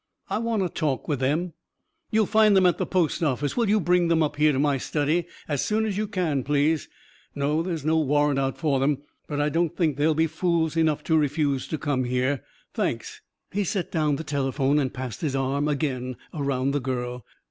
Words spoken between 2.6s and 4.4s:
at the post office. Will you bring them up